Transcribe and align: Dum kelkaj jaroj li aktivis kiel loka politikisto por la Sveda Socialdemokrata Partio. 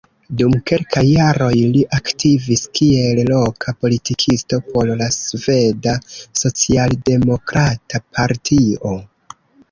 Dum 0.37 0.53
kelkaj 0.69 1.01
jaroj 1.07 1.57
li 1.73 1.81
aktivis 1.97 2.63
kiel 2.79 3.19
loka 3.31 3.73
politikisto 3.83 4.59
por 4.69 4.89
la 5.01 5.09
Sveda 5.17 5.93
Socialdemokrata 6.41 8.01
Partio. 8.19 8.95